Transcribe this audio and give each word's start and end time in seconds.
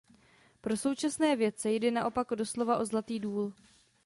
Pro 0.61 0.77
současné 0.77 1.35
vědce 1.35 1.71
jde 1.71 1.91
naopak 1.91 2.29
doslova 2.29 2.77
o 2.79 2.85
zlatý 2.85 3.19
důl. 3.19 3.53